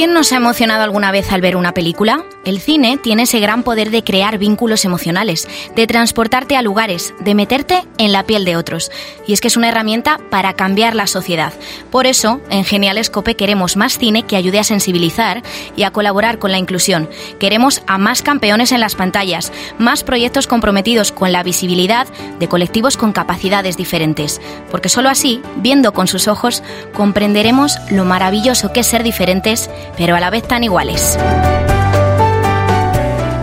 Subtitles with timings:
[0.00, 2.24] ¿Quién no se ha emocionado alguna vez al ver una película?
[2.46, 7.34] El cine tiene ese gran poder de crear vínculos emocionales, de transportarte a lugares, de
[7.34, 8.90] meterte en la piel de otros.
[9.26, 11.52] Y es que es una herramienta para cambiar la sociedad.
[11.90, 15.42] Por eso, en Genial Escope queremos más cine que ayude a sensibilizar
[15.76, 17.10] y a colaborar con la inclusión.
[17.38, 22.06] Queremos a más campeones en las pantallas, más proyectos comprometidos con la visibilidad
[22.38, 24.40] de colectivos con capacidades diferentes.
[24.70, 26.62] Porque solo así, viendo con sus ojos,
[26.94, 31.18] comprenderemos lo maravilloso que es ser diferentes pero a la vez tan iguales.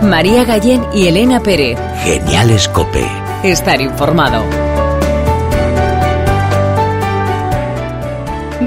[0.02, 1.78] María Gallén y Elena Pérez.
[2.04, 3.04] Genial Escope.
[3.42, 4.67] Estar informado.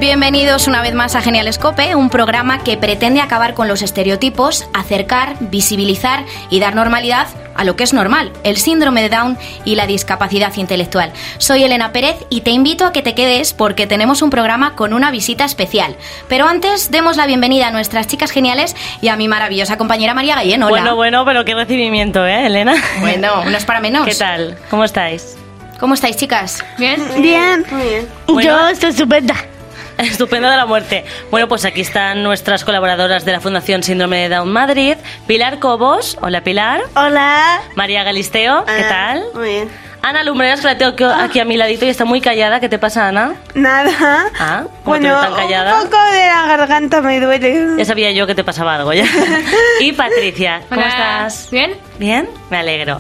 [0.02, 4.68] Bienvenidos una vez más a Genial Escope, un programa que pretende acabar con los estereotipos,
[4.74, 9.76] acercar, visibilizar y dar normalidad a lo que es normal, el síndrome de Down y
[9.76, 11.14] la discapacidad intelectual.
[11.38, 14.96] Soy Elena Pérez y te invito a que te quedes porque tenemos un programa con
[14.96, 15.96] una visita especial.
[16.28, 20.34] Pero antes demos la bienvenida a nuestras chicas geniales y a mi maravillosa compañera María
[20.34, 20.64] Gallén.
[20.64, 20.72] Hola.
[20.72, 22.74] Bueno, bueno, pero qué recibimiento, ¿eh, Elena?
[23.02, 24.08] Bueno, no es para menos.
[24.08, 24.58] ¿Qué tal?
[24.72, 25.38] ¿Cómo estáis?
[25.80, 26.66] ¿Cómo estáis, chicas?
[26.80, 27.00] ¿Bien?
[27.22, 27.64] Bien.
[27.70, 28.08] Muy bien.
[28.44, 29.36] Yo estoy estupenda.
[29.98, 31.06] Estupendo de la muerte.
[31.30, 34.96] Bueno, pues aquí están nuestras colaboradoras de la Fundación Síndrome de Down Madrid.
[35.28, 36.18] Pilar Cobos.
[36.22, 36.82] Hola, Pilar.
[36.96, 37.62] Hola.
[37.76, 38.66] María Galisteo.
[38.66, 39.24] ¿Qué tal?
[39.34, 39.92] Muy bien.
[40.04, 42.60] Ana Lumbreras, que la tengo aquí a mi ladito y está muy callada.
[42.60, 43.36] ¿Qué te pasa, Ana?
[43.54, 44.26] Nada.
[44.40, 45.76] Ah, ¿cómo te bueno, tan callada?
[45.76, 47.76] un poco de la garganta me duele.
[47.78, 49.06] Ya sabía yo que te pasaba algo ya.
[49.80, 50.90] y Patricia, ¿cómo Hola.
[50.90, 51.50] estás?
[51.52, 51.76] ¿Bien?
[52.00, 52.28] ¿Bien?
[52.50, 53.00] Me alegro.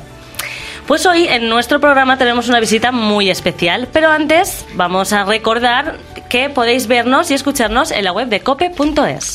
[0.88, 5.98] Pues hoy en nuestro programa tenemos una visita muy especial, pero antes vamos a recordar
[6.30, 9.34] que podéis vernos y escucharnos en la web de cope.es.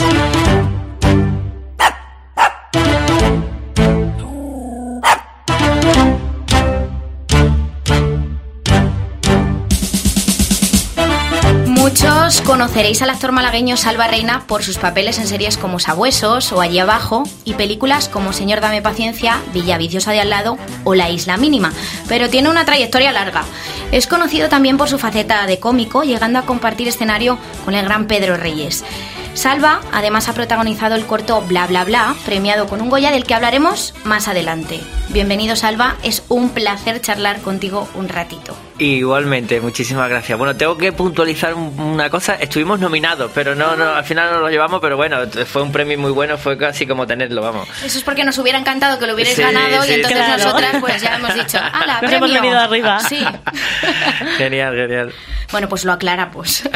[11.99, 16.61] Muchos conoceréis al actor malagueño Salva Reina por sus papeles en series como Sabuesos o
[16.61, 21.09] Allí Abajo y películas como Señor Dame Paciencia, Villa Viciosa de al lado o La
[21.09, 21.73] Isla Mínima,
[22.07, 23.45] pero tiene una trayectoria larga.
[23.93, 28.07] Es conocido también por su faceta de cómico, llegando a compartir escenario con el gran
[28.07, 28.85] Pedro Reyes.
[29.33, 33.33] Salva además ha protagonizado el corto Bla Bla Bla, premiado con un Goya del que
[33.33, 34.81] hablaremos más adelante.
[35.09, 38.55] Bienvenido Salva, es un placer charlar contigo un ratito.
[38.79, 40.37] Igualmente, muchísimas gracias.
[40.39, 42.35] Bueno, tengo que puntualizar un- una cosa.
[42.35, 45.99] Estuvimos nominados, pero no, no, al final no lo llevamos, pero bueno, fue un premio
[45.99, 47.69] muy bueno, fue casi como tenerlo, vamos.
[47.85, 50.43] Eso es porque nos hubiera encantado que lo hubierais Sí, ganado sí, y entonces claro.
[50.45, 52.17] nosotras pues ya hemos dicho, ¡hala, Nos premio!
[52.19, 53.01] hemos venido arriba.
[53.01, 53.25] Sí.
[54.39, 55.13] Genial, genial.
[55.53, 56.63] bueno, pues lo aclaramos.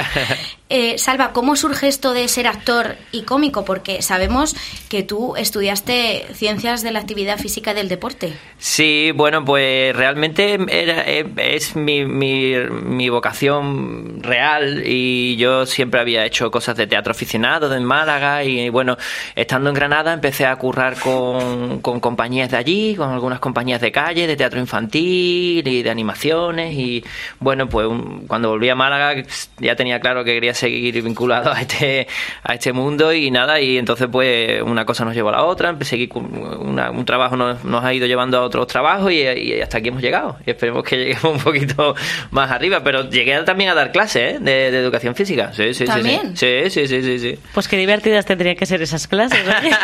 [0.72, 3.65] Eh, Salva, ¿cómo surge esto de ser actor y cómico?
[3.65, 4.55] Porque sabemos
[4.88, 8.34] que tú estudiaste ciencias de la actividad física y del deporte.
[8.56, 16.00] Sí, bueno, pues realmente era, eh, es mi, mi, mi vocación real y yo siempre
[16.00, 18.96] había hecho cosas de teatro aficionado en Málaga y bueno,
[19.36, 23.92] estando en Granada empecé a currar con, con compañías de allí, con algunas compañías de
[23.92, 27.04] calle, de teatro infantil y de animaciones y
[27.38, 29.22] bueno, pues un- cuando volví a Málaga
[29.58, 32.06] ya tenía claro que quería seguir vinculado a este,
[32.42, 35.76] a este mundo y nada, y entonces pues una cosa nos llevó a la otra,
[35.82, 39.78] seguí una- un trabajo nos, nos ha ido llevando a otros trabajos y, y hasta
[39.78, 40.36] aquí hemos llegado.
[40.46, 41.79] Y esperemos que lleguemos un poquito
[42.30, 44.38] más arriba, pero llegué también a dar clases ¿eh?
[44.41, 45.52] de, de educación física.
[45.52, 45.84] Sí, sí, sí, sí.
[45.86, 46.36] ¿También?
[46.36, 47.38] Sí, sí, sí, sí, sí.
[47.54, 49.41] Pues qué divertidas tendrían que ser esas clases.
[49.46, 49.70] oye.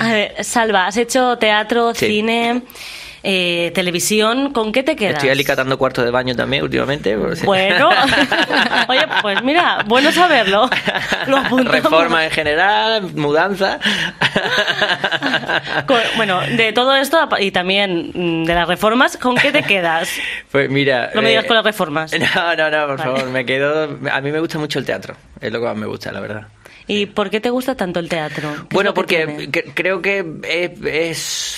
[0.00, 2.06] A ver, Salva, has hecho teatro, Sí.
[2.06, 2.62] cine,
[3.22, 4.52] eh, televisión.
[4.52, 5.14] ¿Con qué te quedas?
[5.14, 7.16] Estoy alicatando cuartos de baño también últimamente.
[7.16, 7.90] pues, Bueno,
[8.88, 10.68] oye, pues mira, bueno saberlo.
[11.64, 13.78] Reforma en general, mudanza.
[15.86, 20.10] Con- bueno, de todo esto y también mm, de las reformas, ¿con qué te quedas?
[20.50, 21.10] Pues mira.
[21.14, 22.12] No me digas eh, con las reformas.
[22.34, 23.16] No, no, no, por Vale.
[23.18, 23.98] favor, me quedo.
[24.12, 26.42] A mí me gusta mucho el teatro, es lo que más me gusta, la verdad.
[26.92, 28.48] ¿Y por qué te gusta tanto el teatro?
[28.52, 29.72] ¿Qué es Bueno, porque tiene?
[29.74, 30.70] creo que es,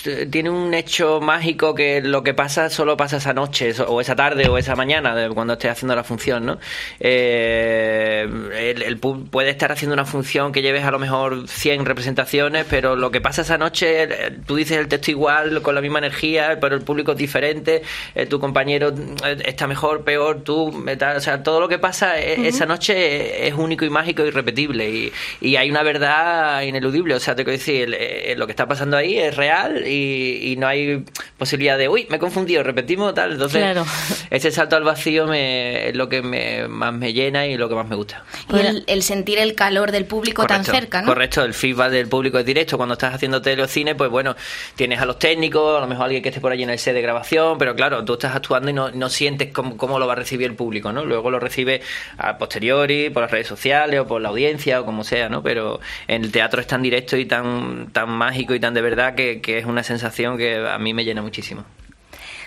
[0.04, 4.14] es- tiene un hecho mágico que lo que pasa solo pasa esa noche o esa
[4.14, 6.58] tarde o esa mañana de cuando esté haciendo la función, ¿no?
[7.00, 11.84] Eh, el, el pu- puede estar haciendo una función que lleves a lo mejor 100
[11.86, 14.08] representaciones, pero lo que pasa esa noche,
[14.46, 17.82] tú dices el texto igual, con la misma energía, pero el público es diferente,
[18.14, 18.90] eh, tu compañero
[19.24, 22.66] eh, está mejor, peor, tú, eh, tal, o sea, todo lo que pasa eh, esa
[22.66, 27.14] noche es único y mágico y irrepetible y, y hay una verdad ineludible.
[27.14, 30.52] O sea, te quiero decir, el- eh, lo que está pasando ahí es real y,
[30.52, 31.04] y no hay
[31.38, 33.32] posibilidad de, uy, me he confundido, repetimos, tal.
[33.32, 33.84] Entonces, Claro.
[34.30, 37.74] ese salto al vacío me, es lo que me, más me llena y lo que
[37.74, 38.24] más me gusta.
[38.52, 41.06] Y el, el sentir el calor del público tan cerca, ¿no?
[41.08, 42.76] Correcto, el feedback del público es directo.
[42.76, 44.34] Cuando estás haciendo tele o cine, pues bueno,
[44.76, 46.94] tienes a los técnicos, a lo mejor alguien que esté por allí en el set
[46.94, 50.12] de grabación, pero claro, tú estás actuando y no, no sientes cómo, cómo lo va
[50.14, 51.04] a recibir el público, ¿no?
[51.04, 51.82] Luego lo recibe
[52.18, 55.42] a posteriori, por las redes sociales o por la audiencia o como sea, ¿no?
[55.42, 59.14] Pero en el teatro es tan directo y tan, tan mágico y tan de verdad
[59.14, 61.64] que, que es una sensación que a mí me llena muchísimo.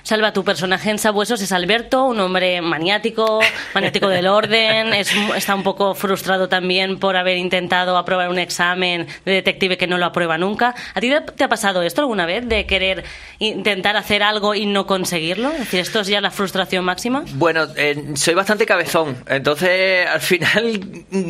[0.06, 3.40] Salva, tu personaje en Sabuesos es Alberto, un hombre maniático,
[3.74, 9.08] maniático del orden, es, está un poco frustrado también por haber intentado aprobar un examen
[9.26, 10.76] de detective que no lo aprueba nunca.
[10.94, 13.04] ¿A ti te, ha pasado esto alguna vez de querer
[13.40, 15.50] intentar hacer algo y no conseguirlo?
[15.54, 17.24] Es decir, ¿esto es ya la frustración máxima?
[17.34, 20.82] Bueno, eh, soy bastante cabezón, entonces al final,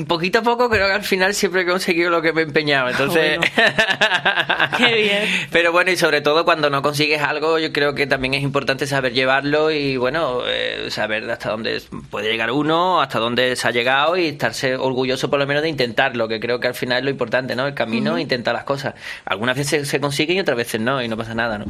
[0.06, 2.90] poquito a poco, creo que al final siempre he conseguido lo que me he empeñado.
[2.90, 3.40] Entonces,
[4.78, 5.48] Qué bien.
[5.50, 8.65] Pero bueno, y sobre todo cuando no consigues algo, yo creo que también es importante
[8.86, 13.72] saber llevarlo y bueno, eh, saber hasta dónde puede llegar uno, hasta dónde se ha
[13.72, 17.04] llegado y estarse orgulloso por lo menos de intentarlo, que creo que al final es
[17.06, 17.68] lo importante, ¿no?
[17.68, 18.96] El camino, intentar las cosas.
[19.26, 21.66] Algunas veces se consiguen y otras veces no, y no pasa nada, ¿no?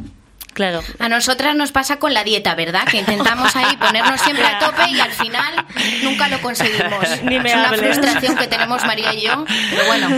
[0.56, 0.80] Claro.
[0.98, 2.84] A nosotras nos pasa con la dieta, ¿verdad?
[2.90, 5.66] Que intentamos ahí ponernos siempre a tope y al final
[6.02, 7.22] nunca lo conseguimos.
[7.24, 7.94] Ni me es una hables.
[7.94, 10.08] frustración que tenemos María y yo, pero bueno,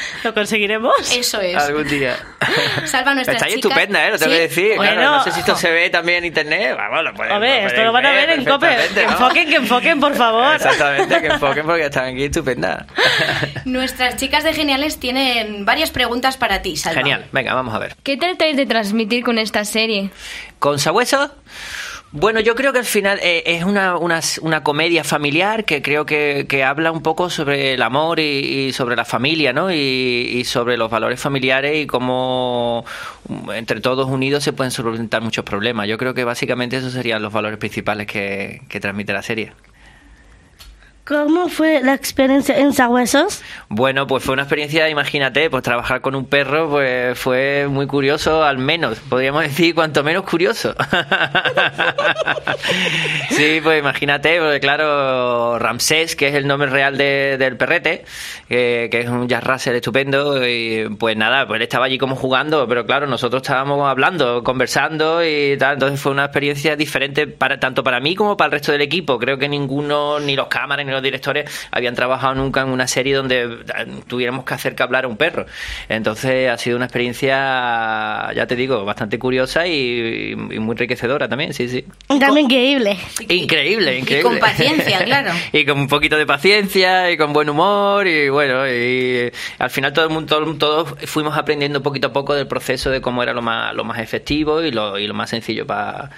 [0.24, 0.94] ¿Lo conseguiremos?
[1.16, 1.56] eso es.
[1.56, 2.16] Algún día.
[2.86, 3.70] Salva a nuestras Estáis chicas.
[3.70, 4.10] estupenda, ¿eh?
[4.10, 4.36] Lo tengo Sí.
[4.38, 4.76] que decir.
[4.76, 4.92] Bueno.
[4.92, 6.74] Claro, no sé si esto se ve también en internet.
[6.76, 8.66] Vamos, lo podéis- A ver, lo esto lo van a ver en COPE.
[8.66, 9.12] perfectamente, Que ¿no?
[9.12, 10.54] enfoquen, que enfoquen, por favor.
[10.56, 12.86] Exactamente, que enfoquen porque están aquí estupendas.
[13.64, 17.00] Nuestras chicas de Geniales tienen varias preguntas para ti, Salva.
[17.00, 17.96] Genial, venga, vamos a ver.
[18.02, 20.10] ¿Qué tratáis de transmitir con esta serie?
[20.58, 21.34] ¿Con Sabueso?
[22.12, 26.06] Bueno, yo creo que al final eh, es una, una, una comedia familiar que creo
[26.06, 29.70] que, que habla un poco sobre el amor y, y sobre la familia, ¿no?
[29.70, 32.84] Y, y sobre los valores familiares y cómo
[33.28, 35.86] um, entre todos unidos se pueden solventar muchos problemas.
[35.86, 39.52] Yo creo que básicamente esos serían los valores principales que, que transmite la serie.
[41.10, 43.42] ¿Cómo fue la experiencia en Sabuesos?
[43.68, 48.44] Bueno, pues fue una experiencia, imagínate, pues trabajar con un perro pues fue muy curioso,
[48.44, 50.72] al menos, podríamos decir, cuanto menos curioso.
[53.30, 58.04] sí, pues imagínate, porque claro, Ramsés, que es el nombre real de- del perrete,
[58.48, 62.68] que, es un Jack Russell estupendo, y pues nada, pues él estaba allí como jugando,
[62.68, 67.82] pero claro, nosotros estábamos hablando, conversando y tal, entonces fue una experiencia diferente para tanto
[67.82, 69.18] para mí como para el resto del equipo.
[69.18, 73.14] Creo que ninguno, ni los cámaras ni los directores, habían trabajado nunca en una serie
[73.14, 75.46] donde eh, tuviéramos que hacer que hablar a un perro.
[75.88, 81.52] Entonces ha sido una experiencia, ya te digo, bastante curiosa y, y muy enriquecedora también,
[81.54, 81.84] sí, sí.
[82.06, 82.96] También increíble.
[83.28, 84.22] Increíble, increíble.
[84.30, 85.32] con paciencia, claro.
[85.52, 89.92] y con un poquito de paciencia y con buen humor y bueno, y al final
[89.92, 93.32] todo el mundo, todo- todos fuimos aprendiendo poquito a poco del proceso de cómo era
[93.32, 96.10] lo más, lo más efectivo y lo, y lo más sencillo para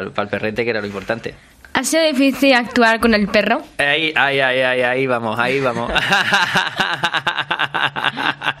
[0.00, 1.34] el perrete, que era lo importante.
[1.74, 3.62] ¿Ha sido difícil actuar con el perro?
[3.78, 5.92] Ahí, ahí, ahí, ahí, ahí vamos, ahí vamos.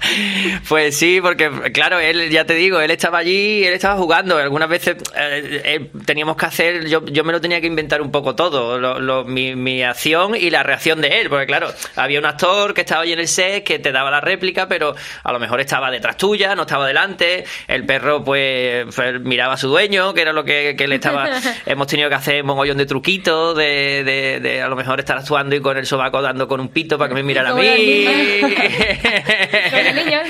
[0.68, 4.36] Pues sí, porque claro, él, ya te digo, él estaba allí, él estaba jugando.
[4.36, 8.10] Algunas veces eh, eh, teníamos que hacer, yo, yo me lo tenía que inventar un
[8.10, 12.18] poco todo, lo- lo- mi, mi acción y la reacción de él, porque claro, había
[12.18, 15.32] un actor que estaba allí en el set que te daba la réplica, pero a
[15.32, 17.44] lo mejor estaba detrás tuya, no estaba delante.
[17.66, 21.28] El perro, pues, pues, miraba a su dueño, que era lo que, que le estaba.
[21.66, 25.56] Hemos tenido que hacer mogollón de truquitos, de, de, de a lo mejor estar actuando
[25.56, 27.62] y con el sobaco dando con un pito para que me mirara a mí.
[30.04, 30.22] niños.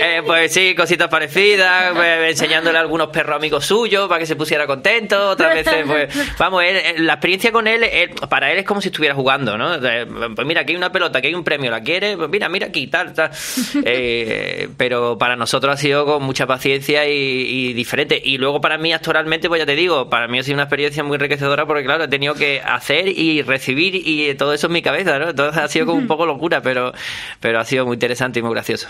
[0.00, 4.36] Eh, pues sí, cositas parecidas, pues, enseñándole a algunos perros amigos suyos para que se
[4.36, 6.08] pusiera contento, otras veces, pues,
[6.38, 9.56] vamos, él- él- la experiencia con él, él- para él es como si estuviera jugando,
[9.58, 9.74] ¿no?
[9.74, 12.16] Eh, Pues mira, aquí hay una pelota, aquí hay un premio, ¿la quiere?
[12.16, 13.30] Pues mira, mira aquí, tal, tal.
[13.84, 18.20] Eh, pero para nosotros ha sido con mucha paciencia y, y diferente.
[18.22, 21.02] Y luego para mí, actualmente, pues ya te digo, para mí ha sido una experiencia
[21.04, 24.82] muy enriquecedora porque, claro, he tenido que hacer y recibir y todo eso en mi
[24.82, 25.30] cabeza, ¿no?
[25.30, 26.92] Entonces ha sido como un poco locura, pero,
[27.40, 28.88] pero ha sido muy interesante y muy gracioso.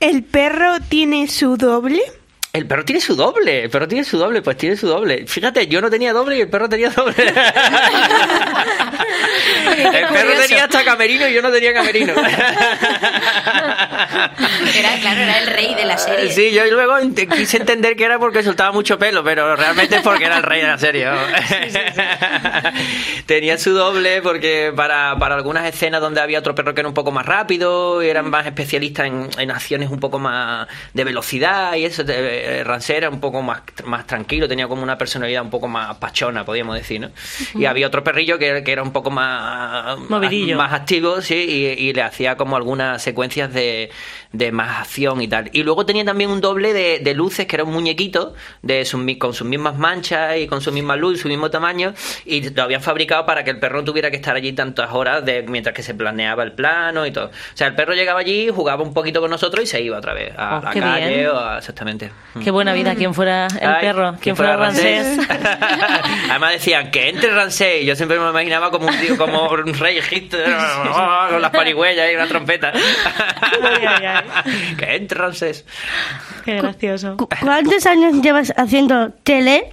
[0.00, 2.00] ¿El perro tiene su doble?
[2.58, 5.24] El perro tiene su doble, el perro tiene su doble, pues tiene su doble.
[5.28, 7.14] Fíjate, yo no tenía doble y el perro tenía doble.
[9.76, 12.14] el perro tenía hasta camerino y yo no tenía camerino.
[14.76, 16.32] Era, claro, era el rey de la serie.
[16.32, 20.02] Sí, yo luego ent- quise entender que era porque soltaba mucho pelo, pero realmente es
[20.02, 21.06] porque era el rey de la serie.
[23.26, 26.94] Tenía su doble porque para, para algunas escenas donde había otro perro que era un
[26.94, 31.74] poco más rápido y eran más especialistas en, en acciones un poco más de velocidad
[31.74, 35.42] y eso, te- eh, Rancé era un poco más, más tranquilo, tenía como una personalidad
[35.42, 37.10] un poco más pachona, podríamos decir, ¿no?
[37.54, 40.56] Y había otro perrillo que, que era un poco más, Movidillo.
[40.56, 43.90] más activo, sí, y, y le hacía como algunas secuencias de,
[44.32, 45.48] de más acción y tal.
[45.52, 48.98] Y luego tenía también un doble de, de luces, que era un muñequito de sus
[49.18, 51.94] con sus mismas manchas y con su misma luz, su mismo tamaño,
[52.26, 55.42] y lo habían fabricado para que el perro tuviera que estar allí tantas horas de,
[55.42, 57.26] mientras que se planeaba el plano y todo.
[57.26, 60.12] O sea, el perro llegaba allí, jugaba un poquito con nosotros y se iba otra
[60.14, 61.26] vez a Oh, la calle bien.
[61.28, 62.10] o a- exactamente.
[62.42, 65.18] Qué buena vida, quien fuera el Ay, perro, quien fuera Rancés.
[66.30, 67.82] Además decían que entre Rancés.
[67.82, 70.38] y Yo siempre me imaginaba como un tío, como un rey egipcio,
[71.30, 72.72] con las parigüeyas y una trompeta.
[72.72, 74.17] Ay,
[74.80, 75.64] entre Rancés.
[76.44, 77.16] Qué gracioso.
[77.16, 79.72] ¿Cu- ¿Cuántos años llevas haciendo tele?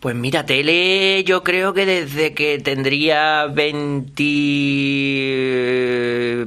[0.00, 4.22] Pues mira, tele yo creo que desde que tendría 20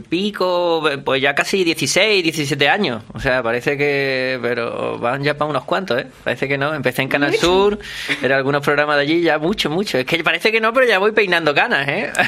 [0.09, 3.03] pico, pues ya casi 16, 17 años.
[3.13, 4.39] O sea, parece que...
[4.41, 6.07] Pero van ya para unos cuantos, ¿eh?
[6.23, 6.73] Parece que no.
[6.73, 7.77] Empecé en Canal Sur,
[8.21, 9.97] era algunos programas de allí, ya mucho, mucho.
[9.97, 12.09] Es que parece que no, pero ya voy peinando canas, ¿eh?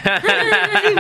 [0.84, 0.94] Sí,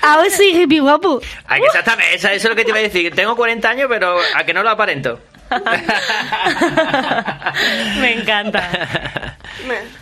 [0.00, 1.20] ahora soy hippie guapo.
[1.20, 1.26] Que
[1.66, 3.14] exactamente, eso, eso es lo que te iba a decir.
[3.14, 5.20] Tengo 40 años, pero a que no lo aparento.
[8.00, 8.62] Me encanta.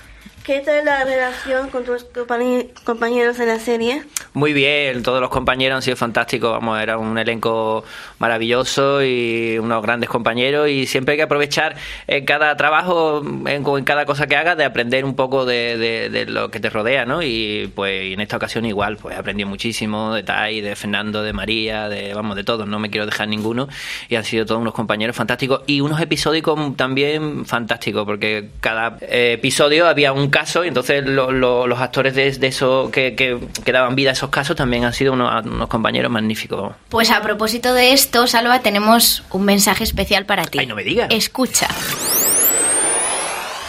[0.47, 4.05] ¿Qué tal la relación con tus compañe- compañeros en la serie?
[4.33, 7.83] Muy bien, todos los compañeros han sido fantásticos, vamos, era un elenco
[8.21, 11.75] maravilloso y unos grandes compañeros y siempre hay que aprovechar
[12.07, 16.11] en cada trabajo, en, en cada cosa que hagas, de aprender un poco de, de-
[16.11, 17.23] de lo que te rodea, ¿no?
[17.23, 21.89] Y pues en esta ocasión igual, pues aprendí muchísimo de Tai, de Fernando, de María,
[21.89, 23.67] de, vamos, de todos, no me quiero dejar ninguno
[24.09, 29.33] y han sido todos unos compañeros fantásticos y unos episódicos también fantásticos porque cada eh,
[29.33, 33.39] episodio había un caso y entonces lo- lo- los actores de, de eso que, que-
[33.65, 36.75] que daban vida a esos casos también han sido unos, unos compañeros magníficos.
[36.91, 40.59] Pues a propósito de esto, Salva, tenemos un mensaje especial para ti.
[40.59, 41.09] Ay, no me digas.
[41.11, 41.69] Escucha.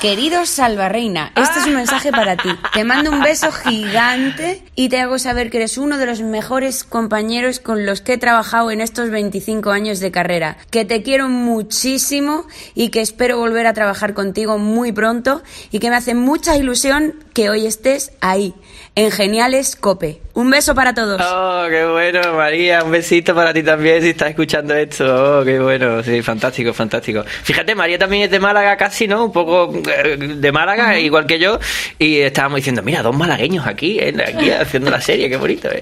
[0.02, 2.50] Querido Salva Reina, este es un mensaje para ti.
[2.72, 6.84] Te mando un beso gigante y te hago saber que eres uno de los mejores
[6.84, 10.58] compañeros con los que he trabajado en estos 25 años de carrera.
[10.70, 15.90] Que te quiero muchísimo y que espero volver a trabajar contigo muy pronto y que
[15.90, 18.54] me hace mucha ilusión que hoy estés ahí,
[18.98, 20.22] en Geniales Cope.
[20.34, 21.20] Un beso para todos.
[21.24, 25.40] Oh, qué bueno, María, un besito para ti también si estás escuchando esto.
[25.40, 27.24] Oh, qué bueno, sí, fantástico, fantástico.
[27.24, 29.26] Fíjate, María también es de Málaga casi, ¿no?
[29.26, 31.60] Un poco eh, de Málaga, igual que yo,
[31.98, 35.82] y estábamos diciendo, mira, dos malagueños aquí, eh, aquí haciendo la serie, qué bonito, ¿eh?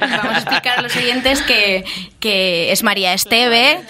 [0.00, 1.84] Vamos a explicar a los oyentes que,
[2.20, 3.80] que es María Esteve.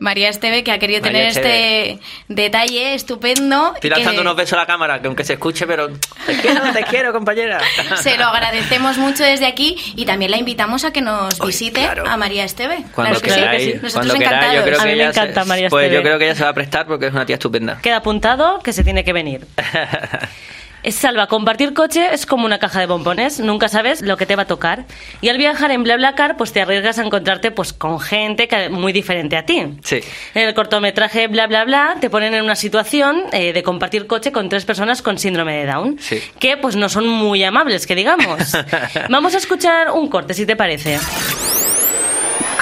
[0.00, 1.90] María Esteve que ha querido María tener Esteve.
[1.90, 3.72] este detalle estupendo.
[3.74, 5.88] Estoy que lanzando unos besos a la cámara, que aunque se escuche, pero
[6.26, 7.60] te quiero, te quiero, compañera.
[8.02, 12.08] Se lo agradecemos mucho desde aquí y también la invitamos a que nos visite claro.
[12.08, 12.84] a María Esteve.
[12.94, 13.78] Cuando Claro que sí, queráis, que sí.
[13.82, 14.56] Nosotros cuando queráis, encantados.
[14.56, 16.02] yo creo A mí me se- encanta María Pues yo Esteve.
[16.02, 17.78] creo que ella se va a prestar porque es una tía estupenda.
[17.82, 19.46] Queda apuntado que se tiene que venir.
[20.84, 24.36] Es Salva, compartir coche es como una caja de bombones, nunca sabes lo que te
[24.36, 24.84] va a tocar.
[25.22, 28.92] Y al viajar en BlaBlaCar, pues te arriesgas a encontrarte pues con gente que, muy
[28.92, 29.62] diferente a ti.
[29.82, 30.00] Sí.
[30.34, 34.30] En el cortometraje Bla Bla Bla te ponen en una situación eh, de compartir coche
[34.30, 36.20] con tres personas con síndrome de Down, Sí.
[36.38, 38.52] que pues no son muy amables, que digamos.
[39.08, 40.98] Vamos a escuchar un corte, si te parece.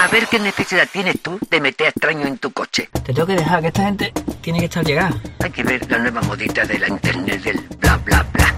[0.03, 2.89] A ver qué necesidad tienes tú de meter extraño en tu coche.
[3.05, 5.15] Te tengo que dejar que esta gente tiene que estar llegada.
[5.39, 8.55] Hay que ver la nueva modita de la internet del bla bla bla.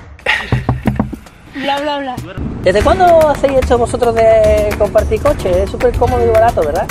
[1.54, 2.16] Bla, bla, bla.
[2.62, 5.64] ¿Desde cuándo hacéis esto vosotros de compartir coche?
[5.64, 6.86] Es súper cómodo y barato, ¿verdad?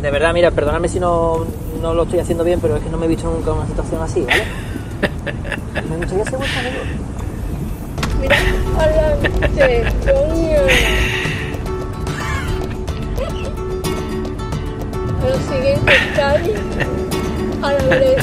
[0.00, 1.44] De verdad, mira, perdóname si no,
[1.82, 3.66] no lo estoy haciendo bien, pero es que no me he visto nunca en una
[3.66, 4.44] situación así, ¿vale?
[5.90, 7.17] Me gustaría ser vuestro amigo.
[8.78, 10.58] Adelante, coño.
[15.22, 16.54] Lo siguiente calle
[17.62, 18.22] a la derecha.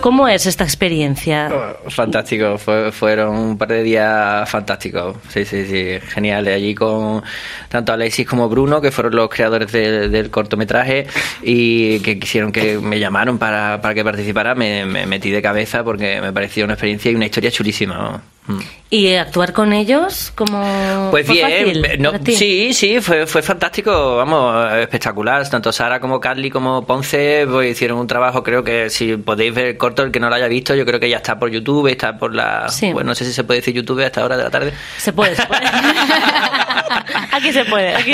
[0.00, 1.50] ¿Cómo es esta experiencia?
[1.88, 5.16] Fantástico, fue- fueron un par de días fantásticos.
[5.28, 6.54] Sí, sí, sí, geniales.
[6.54, 7.22] Allí con
[7.68, 11.06] tanto Alexis como Bruno, que fueron los creadores de- del cortometraje
[11.42, 15.82] y que quisieron que me llamaron para, para que participara, me, me metí de cabeza
[15.84, 18.22] porque me pareció una experiencia y una historia chulísima.
[18.46, 18.60] Mm.
[18.88, 23.42] ¿Y actuar con ellos como Pues fue bien, fácil eh, no, sí, sí, fue, fue
[23.42, 25.48] fantástico, vamos, espectacular.
[25.48, 29.66] Tanto Sara como Carly como Ponce pues, hicieron un trabajo, creo que si podéis ver
[29.66, 31.88] el corto, el que no lo haya visto, yo creo que ya está por YouTube,
[31.88, 32.68] está por la...
[32.68, 32.92] Sí.
[32.92, 34.72] Bueno, no sé si se puede decir YouTube a esta hora de la tarde.
[34.98, 35.66] Se puede, se puede.
[37.32, 37.94] aquí se puede.
[37.96, 38.12] Aquí.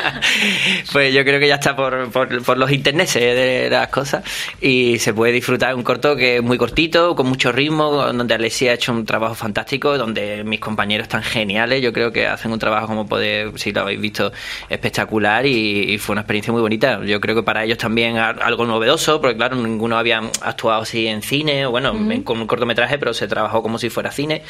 [0.92, 4.24] pues yo creo que ya está por, por, por los internets de las cosas
[4.62, 8.70] y se puede disfrutar un corto que es muy cortito, con mucho ritmo, donde Alessia
[8.70, 11.82] ha hecho un trabajo trabajo fantástico, donde mis compañeros están geniales.
[11.82, 14.32] Yo creo que hacen un trabajo, como podéis, si lo habéis visto,
[14.68, 17.00] espectacular y, y fue una experiencia muy bonita.
[17.04, 21.22] Yo creo que para ellos también algo novedoso, porque claro, ninguno había actuado así en
[21.22, 24.42] cine, o bueno, en- con un cortometraje, pero se trabajó como si fuera cine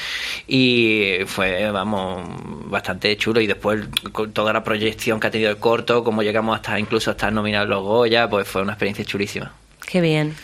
[0.46, 2.22] y fue, vamos,
[2.70, 3.40] bastante chulo.
[3.40, 7.10] Y después con toda la proyección que ha tenido el corto, como llegamos hasta incluso
[7.10, 9.52] hasta nominados los Goya, pues fue una experiencia chulísima.
[9.86, 10.34] Qué bien.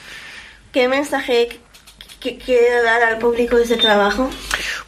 [0.72, 1.58] ¿Qué mensaje
[2.20, 4.28] que quiere dar al público ese trabajo?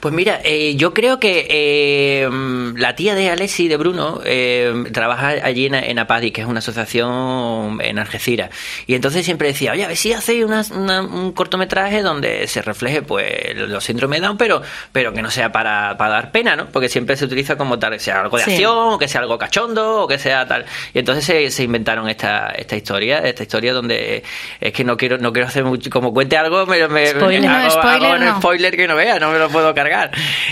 [0.02, 2.28] Pues mira, eh, yo creo que eh,
[2.76, 6.58] la tía de Alessi, de Bruno, eh, trabaja allí en, en APADI, que es una
[6.58, 8.50] asociación en Algeciras.
[8.88, 12.62] Y entonces siempre decía, oye, a ver si hacéis una- una- un cortometraje donde se
[12.62, 16.56] refleje pues los síndromes de Down, pero, pero que no sea para, para dar pena,
[16.56, 16.66] ¿no?
[16.66, 18.50] Porque siempre se utiliza como tal, que sea algo de Sí.
[18.54, 20.64] acción, o que sea algo cachondo, o que sea tal.
[20.94, 24.24] Y entonces se, se inventaron esta, esta historia, esta historia donde
[24.60, 27.48] es que no quiero, no quiero hacer mucho, como cuente algo, me, me, Spoiler.
[27.48, 28.38] hago- No, spoiler hago un no.
[28.38, 29.91] spoiler que no vea, no me lo puedo cargar.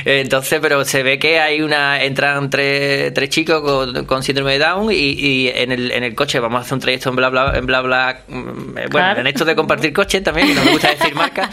[0.04, 4.58] Entonces, pero se ve que hay una, entran tres, tres chicos con, con síndrome de
[4.58, 7.28] Down y, y en, el, en el coche vamos a hacer un trayecto en bla
[7.30, 9.20] bla, en bla bla, mm, eh, bueno, Claro.
[9.20, 11.48] en esto de compartir coches también, que no me gusta decir marca.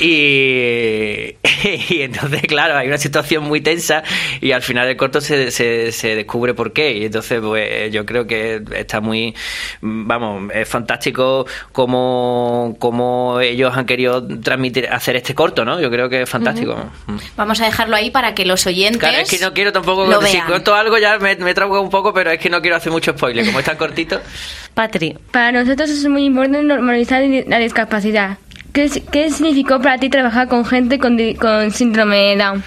[0.00, 1.36] Y,
[1.88, 4.02] y entonces, claro, hay una situación muy tensa
[4.40, 6.92] y al final del corto se, se, se descubre por qué.
[6.92, 9.34] Y entonces, pues yo creo que está muy,
[9.80, 15.80] vamos, es fantástico como, como ellos han querido transmitir, hacer este corto, ¿no?
[15.80, 16.76] Yo creo que es fantástico.
[17.06, 17.11] Mm.
[17.36, 18.98] Vamos a dejarlo ahí para que los oyentes.
[19.00, 20.46] Claro, es que no quiero tampoco, lo si vean.
[20.46, 23.12] cuento algo ya me, me trauco un poco, pero es que no quiero hacer mucho
[23.12, 24.20] spoiler, como es tan cortito.
[24.74, 28.38] Patri, Para nosotros es muy importante normalizar la discapacidad.
[28.72, 32.64] ¿Qué, qué significó para ti trabajar con gente con, con síndrome de Down?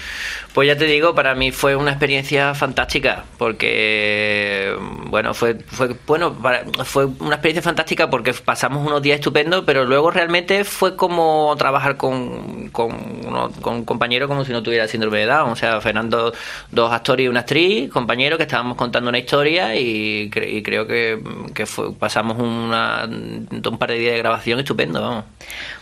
[0.56, 4.74] Pues ya te digo, para mí fue una experiencia fantástica, porque
[5.10, 9.84] bueno, fue, fue bueno, para- fue una experiencia fantástica porque pasamos unos días estupendos, pero
[9.84, 12.90] luego realmente fue como trabajar con, con,
[13.26, 15.50] uno- con un compañero como si no tuviera síndrome de Down.
[15.50, 16.32] O sea, Fernando,
[16.70, 20.86] dos actores y una actriz, compañeros que estábamos contando una historia y, cre- y creo
[20.86, 21.20] que,
[21.54, 25.24] que fue, pasamos una, un par de días de grabación estupendo, vamos.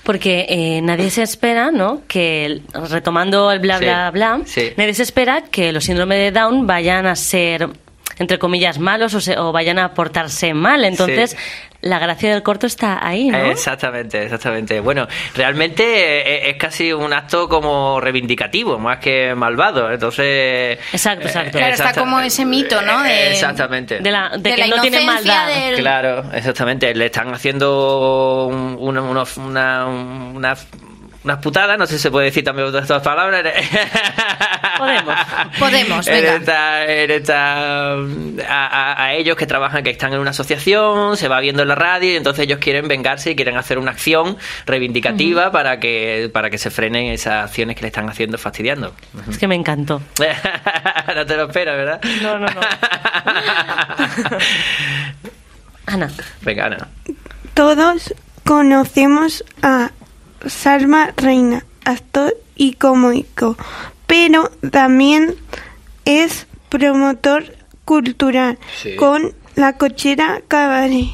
[0.02, 2.02] porque eh, nadie se espera, ¿no?
[2.08, 4.63] Que, retomando el bla Sí, bla bla, sí.
[4.76, 7.68] Nadie se espera que los síndromes de Down vayan a ser,
[8.18, 10.84] entre comillas, malos o, se- o vayan a portarse mal.
[10.84, 11.36] Entonces, Sí.
[11.80, 13.36] la gracia del corto está ahí, ¿no?
[13.50, 14.80] Exactamente, exactamente.
[14.80, 19.90] Bueno, realmente eh, es casi un acto como reivindicativo, más que malvado.
[19.92, 20.78] Entonces.
[20.92, 21.58] Exacto, exacto.
[21.58, 23.02] Claro, está como ese mito, ¿no?
[23.02, 23.98] De- Exactamente.
[23.98, 25.54] De, la, de de que la no tiene inocencia maldad.
[25.66, 26.94] del- Claro, exactamente.
[26.94, 30.56] Le están haciendo un- una, unos- una, una-
[31.24, 33.42] unas putadas, no sé si se puede decir también otras palabras.
[34.78, 35.14] Podemos.
[35.58, 36.34] Podemos, En venga.
[36.36, 37.96] esta- en esta- a,
[38.48, 41.74] a- a ellos que trabajan, que están en una asociación, se va viendo en la
[41.76, 46.50] radio y entonces ellos quieren vengarse y quieren hacer una acción reivindicativa para que para
[46.50, 48.94] que se frenen esas acciones que le están haciendo fastidiando.
[49.30, 50.02] Es que me encantó.
[51.14, 52.00] no te lo esperas, ¿verdad?
[52.22, 52.60] No, no, no.
[55.86, 56.10] Ana.
[56.42, 56.88] Venga, Ana.
[57.54, 59.90] Todos conocemos a
[60.46, 63.56] Salma Reina, actor y cómico,
[64.06, 65.34] pero también
[66.04, 67.54] es promotor
[67.84, 68.96] cultural Sí.
[68.96, 71.06] con la cochera Cabaret.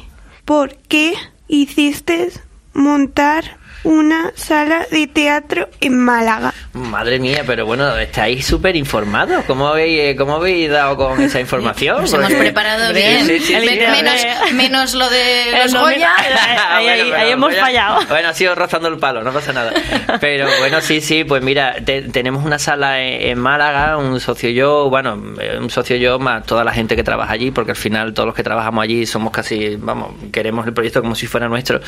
[0.45, 1.13] ¿Por qué
[1.47, 2.29] hiciste
[2.73, 6.53] montar una sala de teatro en Málaga?
[6.73, 9.43] Madre mía, pero bueno, estáis súper informados.
[9.45, 12.01] ¿Cómo habéis, eh, ¿Cómo habéis dado con esa información?
[12.01, 13.25] Nos hemos preparado bien.
[13.25, 13.75] sí, sí, Men- sí.
[13.79, 16.11] menos, menos lo de los Goya.
[16.69, 18.05] ahí, ahí, Bueno, ahí bueno, hemos fallado.
[18.07, 19.73] Bueno, ha sido rozando el palo, no pasa nada.
[20.19, 24.49] Pero bueno, sí, sí, pues mira, te- tenemos una sala en, en Málaga, un socio
[24.49, 27.77] yo, bueno, eh, un socio yo más toda la gente que trabaja allí, porque al
[27.77, 31.47] final todos los que trabajamos allí somos casi, vamos, queremos el proyecto como si fuera
[31.49, 31.81] nuestro,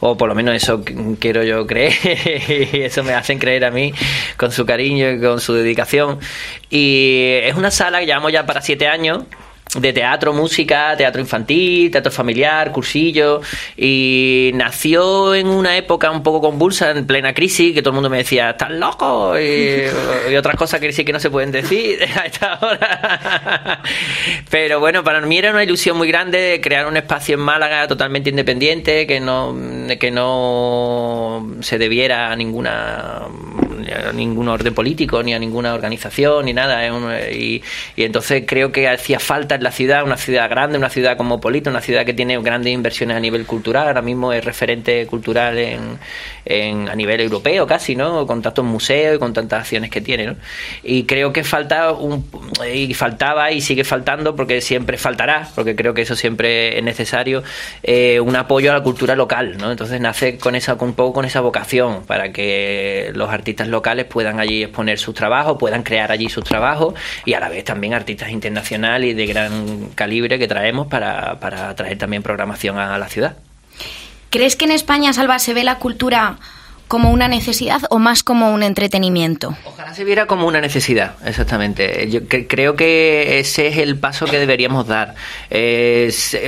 [0.00, 0.82] o por lo menos eso
[1.24, 1.94] quiero yo creer,
[2.84, 3.94] eso me hacen creer a mí
[4.36, 6.18] con su cariño y con su dedicación.
[6.68, 9.22] Y es una sala que llevamos ya para siete años
[9.74, 13.40] de teatro, música, teatro infantil, teatro familiar, cursillo
[13.76, 18.10] y nació en una época un poco convulsa, en plena crisis, que todo el mundo
[18.10, 19.82] me decía, estás loco y,
[20.30, 23.82] y otras cosas que sí que no se pueden decir a esta hora.
[24.50, 28.30] Pero bueno, para mí era una ilusión muy grande crear un espacio en Málaga totalmente
[28.30, 29.56] independiente, que no,
[29.98, 33.22] que no se debiera a ninguna
[34.14, 36.84] ningún orden político, ni a ninguna organización, ni nada.
[37.32, 37.62] y,
[37.96, 41.80] entonces creo que hacía falta en la ciudad, una ciudad grande, una ciudad cosmopolita, una
[41.80, 43.86] ciudad que tiene grandes inversiones a nivel cultural.
[43.88, 45.80] Ahora mismo es referente cultural en,
[46.44, 48.26] en- a nivel europeo casi, ¿no?
[48.26, 50.36] Con tantos museos y con tantas acciones que tiene, ¿no?
[50.82, 52.24] Y creo que falta un,
[52.72, 57.42] y faltaba y sigue faltando porque siempre faltará, porque creo que eso siempre es necesario,
[57.82, 59.56] eh, un apoyo a la cultura local.
[59.62, 64.40] Entonces nace con esa, un poco con esa vocación para que los artistas locales puedan
[64.40, 68.30] allí exponer sus trabajos, puedan crear allí sus trabajos y a la vez también artistas
[68.30, 73.36] internacionales de gran calibre que traemos para, para traer también programación a la ciudad.
[74.30, 76.38] ¿Crees que en España, Salva, se ve la cultura
[76.94, 79.56] como una necesidad o más como un entretenimiento?
[79.64, 82.08] Ojalá se viera como una necesidad, exactamente.
[82.08, 85.16] Yo cre- creo que ese es el paso que deberíamos dar.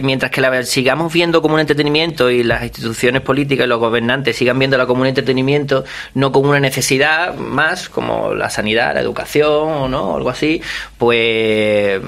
[0.05, 4.37] Mientras que la sigamos viendo como un entretenimiento y las instituciones políticas y los gobernantes
[4.37, 9.49] sigan viéndola como un entretenimiento, no como una necesidad más, como la sanidad, la educación
[9.51, 10.63] o no, algo así,
[10.97, 12.01] pues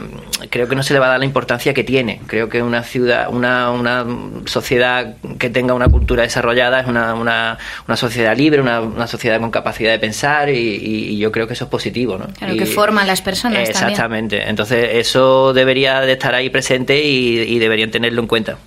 [0.50, 2.20] creo que no se le va a dar la importancia que tiene.
[2.28, 4.06] Creo que una ciudad, una, una
[4.46, 9.50] sociedad que tenga una cultura desarrollada es una, una sociedad libre, una, una sociedad con
[9.50, 12.26] capacidad de pensar y, yo creo que eso es positivo, ¿no?
[12.28, 13.70] Claro, Y- que forman las personas también.
[13.70, 14.48] Exactamente.
[14.48, 18.58] Entonces eso debería de estar ahí presente y, y deberían tenerlo en cuenta.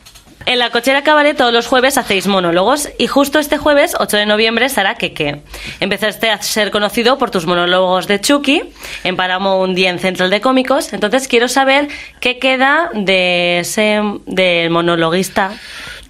[0.46, 4.26] En la cochera cabaret todos los jueves hacéis monólogos y justo este jueves, 8 de
[4.26, 5.42] noviembre, estará Keke.
[5.80, 8.64] Empezaste a ser conocido por tus monólogos de Chucky
[9.04, 10.94] en Paramount y en Central de Cómicos.
[10.94, 15.52] Entonces quiero saber qué queda de ese del monologuista.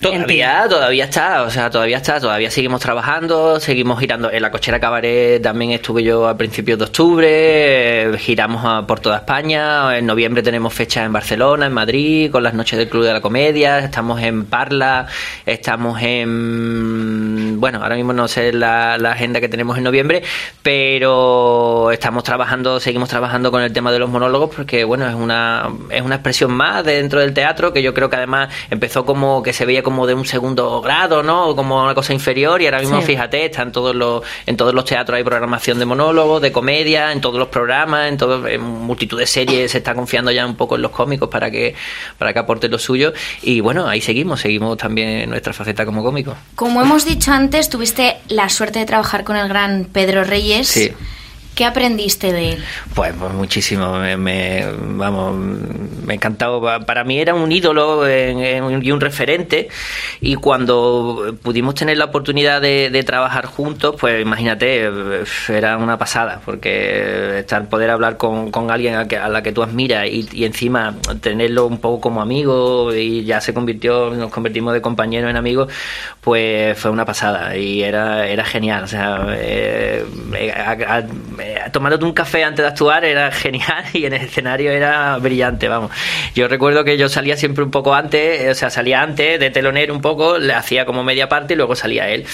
[0.01, 4.31] Todavía, todavía está, o sea, todavía está, todavía seguimos trabajando, seguimos girando.
[4.31, 7.27] En la cochera cabaret también estuve yo a principios de octubre,
[8.13, 9.95] eh, giramos a- por toda España.
[9.95, 13.21] En noviembre tenemos fechas en Barcelona, en Madrid, con las noches del Club de la
[13.21, 13.77] Comedia.
[13.77, 15.05] Estamos en Parla,
[15.45, 17.59] estamos en.
[17.59, 20.23] Bueno, ahora mismo no sé la, la agenda que tenemos en noviembre,
[20.63, 25.69] pero estamos trabajando, seguimos trabajando con el tema de los monólogos porque, bueno, es una,
[25.91, 29.53] es una expresión más dentro del teatro que yo creo que además empezó como que
[29.53, 31.55] se veía como de un segundo grado, ¿no?
[31.55, 33.07] Como una cosa inferior y ahora mismo, Sí.
[33.07, 37.11] fíjate, está en todos los, en todos los teatros hay programación de monólogos, de comedia,
[37.11, 40.55] en todos los programas, en, todo, en multitud de series se está confiando ya un
[40.55, 41.75] poco en los cómicos para que,
[42.17, 46.35] para que aporten lo suyo y bueno, ahí seguimos, seguimos también nuestra faceta como cómicos.
[46.55, 50.67] Como hemos dicho antes, tuviste la suerte de trabajar con el gran Pedro Reyes.
[50.67, 50.91] Sí.
[51.55, 52.63] ¿Qué aprendiste de él?
[52.95, 56.17] Pues, pues muchísimo, me, me- vamos, me
[56.85, 59.67] Para mí era un ídolo en- en- y un referente.
[60.21, 64.89] Y cuando pudimos tener la oportunidad de, de trabajar juntos, pues imagínate,
[65.49, 69.61] era una pasada, porque estar poder hablar con, alguien a, que- a la que tú
[69.61, 74.73] admiras y, y encima tenerlo un poco como amigo y ya se convirtió, nos convertimos
[74.73, 75.71] de compañeros en amigos,
[76.21, 78.83] pues fue una pasada y era, era genial.
[78.85, 80.05] O sea, eh,
[80.37, 80.53] eh,
[81.41, 85.67] eh, tomándote un café antes de actuar era genial y en el escenario era brillante,
[85.67, 85.91] vamos.
[86.35, 89.93] Yo recuerdo que yo salía siempre un poco antes, o sea, salía antes de telonero
[89.93, 92.25] un poco, le hacía como media parte y luego salía él.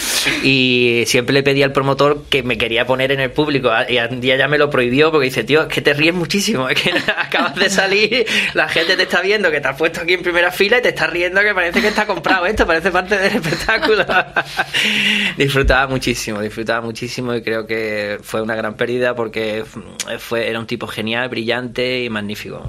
[0.44, 4.22] Y siempre le pedía al promotor que me quería poner en el público y un
[4.22, 6.94] día ya me lo prohibió porque dice, tío, es que te ríes muchísimo, es que
[7.18, 10.52] acabas de salir, la gente te está viendo que te has puesto aquí en primera
[10.52, 14.06] fila y te estás riendo que parece que está comprado esto, parece parte del espectáculo.
[15.38, 19.65] disfrutaba muchísimo, disfrutaba muchísimo y creo que fue una gran pérdida porque
[20.19, 22.63] fue, era un tipo genial, brillante y magnífico.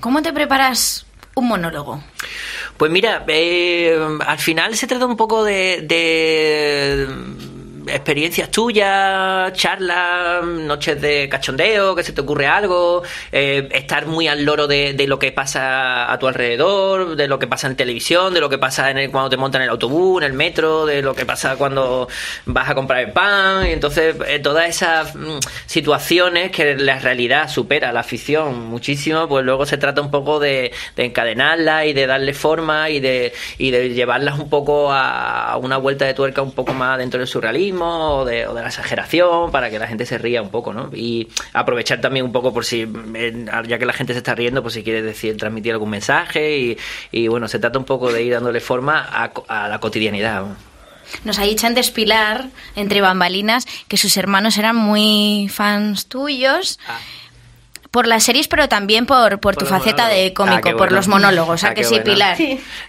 [0.00, 2.02] ¿Cómo te preparas un monólogo?
[2.76, 7.06] Pues mira, eh, al final se trata un poco de, de
[7.86, 14.44] experiencias tuyas, charlas, noches de cachondeo, que se te ocurre algo, eh, estar muy al
[14.44, 18.34] loro de, de lo que pasa a tu alrededor, de lo que pasa en televisión,
[18.34, 20.86] de lo que pasa en el- cuando te montan en el autobús, en el metro,
[20.86, 22.08] de lo que pasa cuando
[22.46, 27.48] vas a comprar el pan, y entonces eh, todas esas mm, situaciones que la realidad
[27.48, 32.06] supera la ficción muchísimo, pues luego se trata un poco de, de encadenarlas y de
[32.06, 36.42] darle forma y de, y de llevarlas un poco a, a una vuelta de tuerca
[36.42, 39.86] un poco más dentro del surrealismo o de, o de la exageración para que la
[39.86, 40.90] gente se ría un poco, ¿no?
[40.94, 42.86] Y aprovechar también un poco por si,
[43.66, 46.78] ya que la gente se está riendo, pues si quieres decir, transmitir algún mensaje y,
[47.12, 50.42] y bueno, se trata un poco de ir dándole forma a, a la cotidianidad.
[50.42, 50.56] ¿no?
[51.24, 56.78] Nos ha dicho antes Pilar, entre bambalinas, que sus hermanos eran muy fans tuyos.
[57.92, 60.24] Por las series, pero también por, por, tu los faceta monólogos.
[60.24, 60.96] de cómico, Ah, por bueno.
[60.96, 61.64] los monólogos.
[61.64, 62.04] ¿A Ah, que sí, bueno.
[62.04, 62.36] Pilar?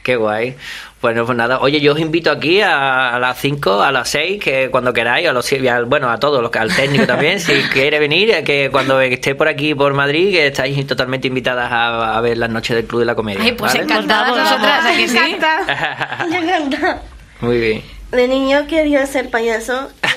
[0.03, 0.55] Qué guay.
[0.99, 1.59] Bueno, pues nada.
[1.59, 5.27] Oye, yo os invito aquí a, a las 5, a las 6, que cuando queráis,
[5.27, 8.43] a los siete- al- bueno, a todos, los, al técnico también, si quiere venir, eh,
[8.43, 12.49] que cuando esté por aquí, por Madrid, que estáis totalmente invitadas a, a ver las
[12.49, 13.43] noches del Club de la Comedia.
[13.43, 13.83] Ay, pues ¿vale?
[13.83, 15.19] encantadas Pues vamos, nosotras, ¿a que sí?
[16.31, 17.01] Me encanta.
[17.41, 17.83] Muy bien.
[18.11, 19.89] De niño quería ser payaso.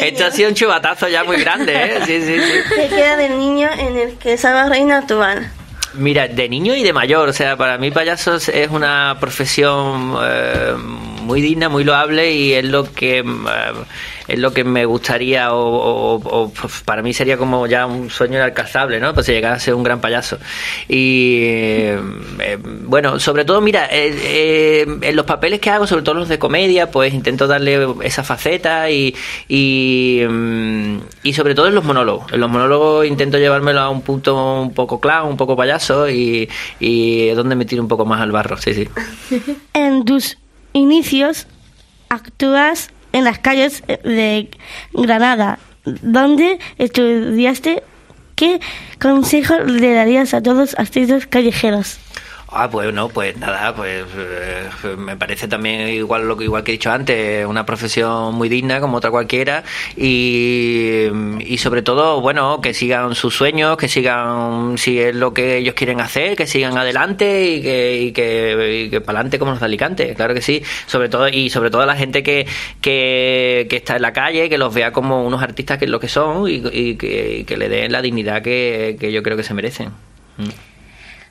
[0.00, 2.00] Esto ha sido un chubatazo ya muy grande, ¿eh?
[2.06, 2.52] Sí, sí, sí.
[2.74, 5.50] ¿Qué queda del niño en el que Salva Reina actual?
[5.96, 10.74] Mira, de niño y de mayor, o sea, para mí payasos es una profesión eh,
[11.24, 13.72] muy digna, muy loable y es lo que mm, eh,
[14.28, 18.34] es lo que me gustaría o, o- pues, para mí sería como ya un sueño
[18.36, 19.12] inalcanzable, ¿no?
[19.12, 20.38] Pues si a ser un gran payaso.
[20.88, 22.00] Y eh,
[22.40, 26.38] eh, bueno, sobre todo, mira, eh, en los papeles que hago, sobre todo los de
[26.38, 29.14] comedia, pues intento darle esa faceta y,
[29.48, 32.32] y, mm, y sobre todo en los monólogos.
[32.32, 36.48] En los monólogos intento llevármelo a un punto un poco clown, un poco payaso y,
[36.80, 38.88] y donde me tiro un poco más al barro, sí, sí.
[39.74, 40.38] En tus
[40.74, 41.46] inicios
[42.10, 44.50] actúas en las calles de
[44.92, 47.82] Granada, donde estudiaste.
[48.34, 48.60] ¿Qué
[49.00, 51.98] consejo le darías a todos los artistas callejeros?
[52.56, 56.70] Ah, pues no, pues nada, pues eh, me parece también igual lo que igual que
[56.70, 59.64] he dicho antes, una profesión muy digna como otra cualquiera
[59.96, 61.08] y,
[61.40, 65.74] y sobre todo, bueno, que sigan sus sueños, que sigan si es lo que ellos
[65.74, 70.14] quieren hacer, que sigan adelante y que, que, que para adelante como los de Alicante,
[70.14, 72.46] claro que sí, sobre todo y sobre todo la gente que,
[72.80, 75.98] que, que está en la calle, que los vea como unos artistas que es lo
[75.98, 79.54] que son y, que, que le den la dignidad que, que yo creo que se
[79.54, 79.88] merecen.
[80.36, 80.73] Mm.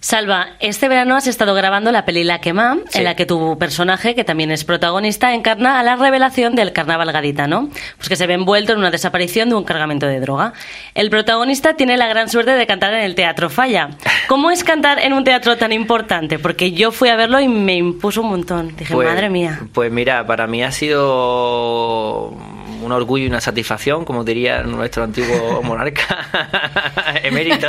[0.08, 2.98] Salva, este verano has estado grabando la peli La Quema, Sí.
[2.98, 7.10] en la que tu personaje, que también es protagonista, encarna a la revelación del carnaval
[7.13, 10.52] gaditano, pues que se ve envuelto en una desaparición de un cargamento de droga.
[10.94, 13.92] El protagonista tiene la gran suerte de cantar en el Teatro Falla.
[14.28, 16.38] ¿Cómo es cantar en un teatro tan importante?
[16.38, 18.76] Porque yo fui a verlo y me impuso un montón.
[18.76, 19.62] Dije, Pues- madre mía.
[19.72, 22.36] Pues mira, para mí ha sido
[22.84, 26.28] un orgullo y una satisfacción, como diría nuestro antiguo monarca,
[27.24, 27.67] emérito,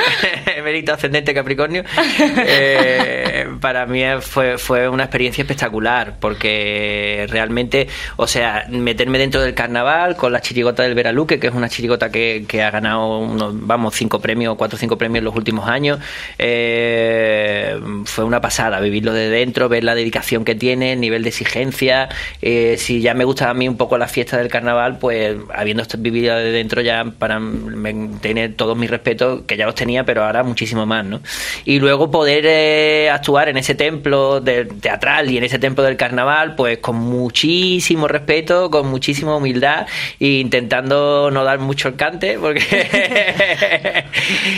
[0.56, 1.84] emérito ascendente Capricornio.
[2.18, 9.54] Eh, para mí fue, fue una experiencia espectacular, porque realmente, o sea, meterme dentro del
[9.54, 13.66] carnaval con la chirigota del Veraluque, que es una chirigota que, que ha ganado unos,
[13.66, 15.98] vamos, cinco premios, cuatro o cinco premios en los últimos años,
[16.38, 21.28] eh, fue una pasada vivirlo de dentro, ver la dedicación que tiene, el nivel de
[21.30, 22.08] exigencia.
[22.42, 24.55] eh, si ya me gusta a mí un poco la fiesta del carnaval,
[24.98, 29.74] pues habiendo vivido de dentro ya para me, tener todos mis respetos, que ya los
[29.74, 31.20] tenía, pero ahora muchísimo más, ¿no?
[31.64, 35.96] Y luego poder eh, actuar en ese templo del teatral y en ese templo del
[35.96, 39.86] carnaval, pues con muchísimo respeto, con muchísima humildad
[40.20, 42.64] e intentando no dar mucho el cante, porque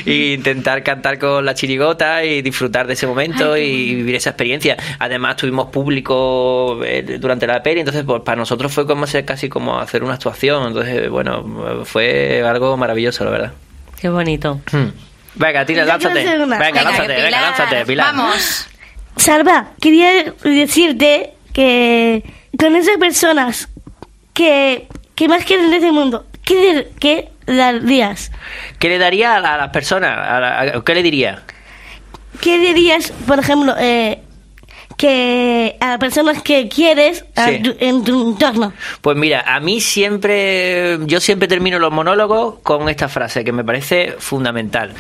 [0.05, 4.77] y intentar cantar con la chirigota y disfrutar de ese momento y vivir esa experiencia.
[4.99, 9.49] Además tuvimos público eh, durante la peli, entonces pues, para nosotros fue como ser casi
[9.49, 13.53] como hacer una actuación, entonces bueno, fue algo maravilloso, la verdad.
[14.01, 14.61] Qué bonito.
[14.71, 14.89] Hmm.
[15.35, 16.25] Venga, tira, lánzate.
[16.25, 18.07] Venga, Venga, lánzate, venga, lánzate, Pilar.
[18.15, 18.69] Vamos.
[19.17, 22.23] Salva, quería decirte que
[22.59, 23.69] con esas personas
[24.35, 28.31] que, que más quieren de este mundo, ¿qué, qué darías?
[28.79, 30.17] ¿Qué le daría a, la- a las personas?
[30.17, 31.43] A la- a- ¿Qué le diría?
[32.41, 34.21] ¿Qué dirías, por ejemplo, eh,
[34.99, 37.61] que a personas que quieres a Sí.
[37.63, 38.73] tu- en tu entorno?
[39.01, 43.63] Pues mira, a mí siempre, yo siempre termino los monólogos con esta frase que me
[43.65, 44.93] parece fundamental.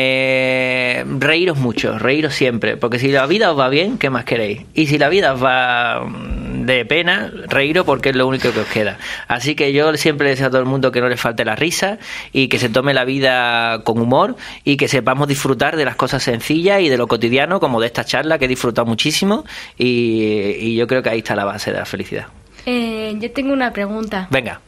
[0.00, 4.62] Me reíros mucho, reíros siempre, porque si la vida os va bien, ¿qué más queréis?
[4.74, 8.60] Y si la vida os va mm, de pena, reíros porque es lo único que
[8.60, 8.98] os queda.
[9.28, 11.98] Así que yo siempre deseo a todo el mundo que no le falte la risa
[12.32, 16.24] y que se tome la vida con humor y que sepamos disfrutar de las cosas
[16.24, 19.35] sencillas y de lo cotidiano, como de esta charla que he disfrutado muchísimo
[19.76, 20.22] y,
[20.58, 22.26] y yo creo que ahí está la base de la felicidad.
[22.66, 24.26] Eh, yo tengo una pregunta.
[24.30, 24.60] Venga.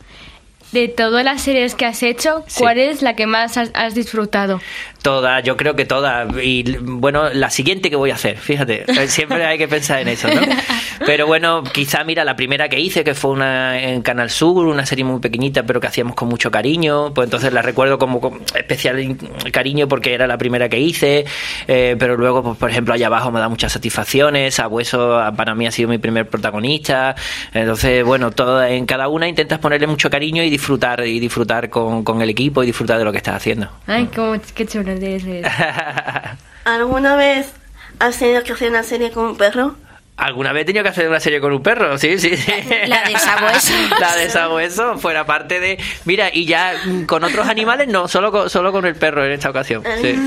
[0.73, 2.61] De todas las series que has hecho, Sí.
[2.61, 4.61] ¿cuál es la que más has, has disfrutado?
[5.03, 6.29] Todas, yo creo que todas.
[6.43, 10.09] Y bueno, la siguiente que voy a hacer, fíjate, eh, siempre hay que pensar en
[10.09, 10.41] eso, ¿no?
[11.07, 14.85] Pero bueno, quizá mira la primera que hice, que fue una en Canal Sur, una
[14.85, 18.41] serie muy pequeñita, pero que hacíamos con mucho cariño, pues entonces la recuerdo como con
[18.57, 19.17] especial
[19.53, 21.25] cariño porque era la primera que hice,
[21.69, 25.67] eh, pero luego, pues, por ejemplo, allá abajo me da muchas satisfacciones, Sabueso para mí
[25.69, 27.15] ha sido mi primer protagonista,
[27.55, 32.03] entonces, bueno, todo, en cada una intentas ponerle mucho cariño y disfrutar, y disfrutar con,
[32.05, 33.71] con el equipo y disfrutar de lo que estás haciendo.
[33.87, 35.47] Ay, cómo, qué chulo de ser.
[36.65, 37.53] ¿Alguna vez
[38.01, 39.77] has tenido que hacer una serie con un perro?
[40.19, 41.97] ¿Alguna vez he tenido que hacer una serie con un perro?
[41.97, 42.53] Sí, sí, sí.
[42.87, 43.73] La de Sabueso.
[44.01, 45.79] La de Sabueso, fuera parte de...
[46.07, 46.73] Mira, y ya
[47.07, 49.83] con otros animales no, solo con, solo con el perro en esta ocasión.
[50.03, 50.15] Sí.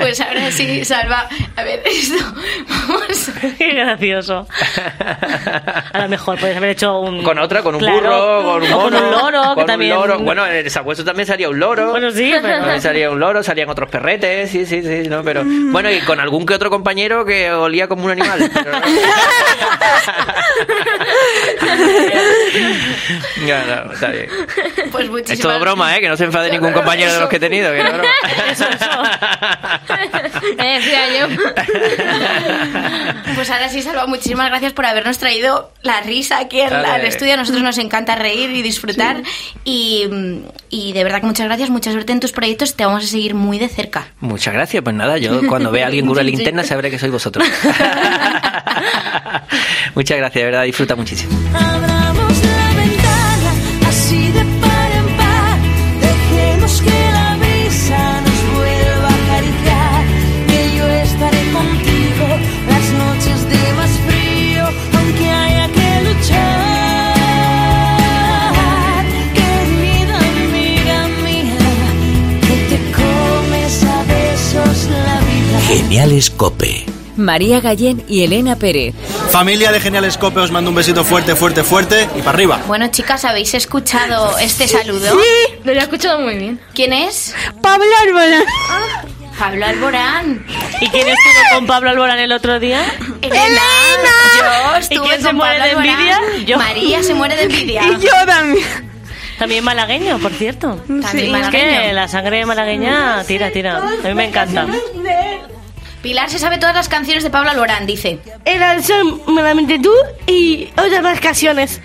[0.00, 1.28] Pues ahora sí, Salva.
[1.56, 2.14] A ver, esto.
[2.68, 3.30] Vamos.
[3.58, 4.46] Qué gracioso.
[5.92, 7.22] A lo mejor puedes haber hecho un.
[7.22, 8.42] Con otra, con un Claro.
[8.42, 8.96] burro, con un O mono.
[8.98, 9.94] con un loro, que con un también.
[9.94, 10.18] loro.
[10.18, 11.90] Bueno, en el sabueso también salía un loro.
[11.90, 15.42] Bueno, sí, pero- También salía un loro, salían otros perretes, sí, sí, sí, no, pero...
[15.44, 18.50] Bueno, y con algún que otro compañero que olía como un animal.
[18.52, 18.80] pero no.
[23.40, 24.28] No, está bien.
[24.90, 26.00] Pues Es muchísimas todo broma, ¿eh?
[26.00, 27.72] Que no se enfade ningún compañero de los que he tenido.
[27.72, 28.10] Que no es broma.
[28.50, 28.90] Eso, eso.
[30.56, 31.28] Me decía yo.
[33.34, 37.34] Pues ahora sí, Salva, muchísimas gracias por habernos traído la risa aquí al, estudio.
[37.34, 39.22] A nosotros nos encanta reír y disfrutar.
[39.64, 40.08] Y,
[40.70, 42.74] y de verdad que muchas gracias, mucha suerte en tus proyectos.
[42.76, 44.06] Te vamos a seguir muy de cerca.
[44.20, 44.82] Muchas gracias.
[44.82, 47.46] Pues nada, yo cuando vea a alguien con una linterna sabré que sois vosotros.
[49.94, 51.32] Muchas gracias, de verdad, disfruta muchísimo.
[75.90, 76.86] Geniales Cope.
[77.16, 78.94] María Gallén y Elena Pérez.
[79.32, 82.60] Familia de Genial Escope, os mando un besito fuerte, fuerte, fuerte y para arriba.
[82.68, 85.10] Bueno, chicas, ¿habéis escuchado este saludo?
[85.10, 86.60] Sí, lo he escuchado muy bien.
[86.74, 87.34] ¿Quién es?
[87.60, 88.44] Pablo Alborán.
[89.36, 90.46] Pablo Alborán.
[90.80, 92.84] ¿Y quién estuvo con Pablo Alborán el otro día?
[93.20, 93.60] Elena.
[94.38, 96.20] Yo ¿Y estuve quién se muere Pablo de envidia?
[96.46, 96.56] Yo.
[96.56, 97.82] María se muere de envidia.
[97.82, 98.64] Y yo también.
[99.40, 100.76] También malagueño, por cierto.
[100.86, 103.78] También Es que la sangre malagueña tira, tira.
[103.78, 104.68] A mí me encanta.
[106.02, 108.18] Pilar se sabe todas las canciones de Pablo Alborán, dice.
[108.44, 109.92] Era solamente tú
[110.26, 111.80] y otras canciones.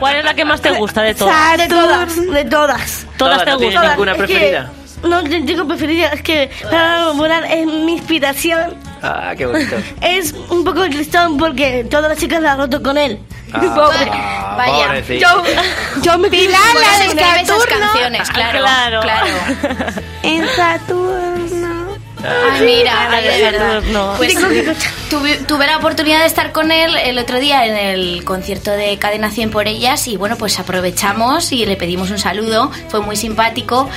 [0.00, 1.56] ¿Cuál es la que más te gusta de todas?
[1.58, 3.06] De todas, de todas.
[3.16, 3.90] Todas te ¿No tienes gustan.
[3.92, 4.70] ninguna Es que preferida?
[5.04, 8.74] No tengo preferida, es que para Alborán es mi inspiración.
[9.02, 9.76] Ah, qué bonito.
[10.00, 13.20] Es un poco tristón porque todas las chicas la han roto con él.
[13.52, 14.10] Pobre.
[14.10, 14.86] Ah, Vaya.
[14.86, 15.20] pobrecito.
[15.20, 15.42] Yo,
[16.02, 18.60] yo me Pilar la de escribe esas canciones, claro.
[18.60, 19.00] Claro.
[19.02, 19.26] claro.
[20.22, 21.13] En Saturno.
[22.24, 23.74] Ay, mira, ay, de verdad.
[23.74, 24.14] Saturno.
[24.16, 24.34] Pues
[25.10, 28.96] tuve, tuve la oportunidad de estar con él el otro día en el concierto de
[28.98, 33.16] Cadena 100 por ellas y bueno, pues aprovechamos y le pedimos un saludo, fue muy
[33.16, 33.88] simpático.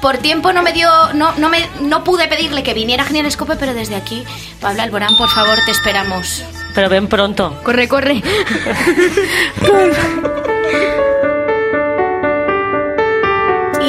[0.00, 3.26] Por tiempo no me dio, no, no me, no pude pedirle que viniera a Genial
[3.26, 4.24] Escope, pero desde aquí,
[4.60, 6.44] Pablo Alborán, por favor, te esperamos.
[6.74, 7.60] Pero ven pronto.
[7.62, 8.22] Corre, corre.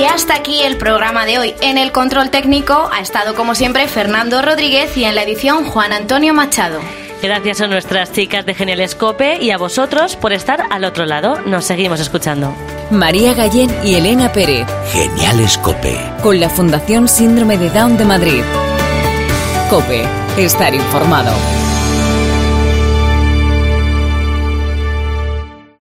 [0.06, 1.56] Y hasta aquí el programa de hoy.
[1.62, 5.94] En el control técnico ha estado como siempre Fernando Rodríguez y en la edición Juan
[5.94, 6.80] Antonio Machado.
[7.24, 11.42] Gracias a nuestras chicas de Genial Escope y a vosotros por estar al otro lado.
[11.48, 12.54] Nos seguimos escuchando.
[12.92, 14.68] María Gallén y Elena Pérez.
[14.92, 15.98] Geniales Cope.
[16.22, 18.44] Con la Fundación Síndrome de Down de Madrid.
[19.72, 20.06] Cope.
[20.38, 21.32] Estar informado.